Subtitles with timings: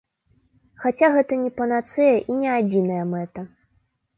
[0.85, 3.39] Хаця гэта не панацэя і не адзіная мэта.